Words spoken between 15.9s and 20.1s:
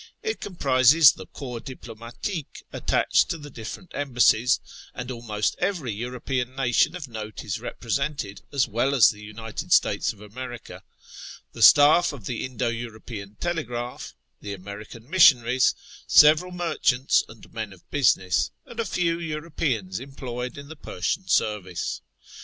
several merchants and men of business; and a few Europeans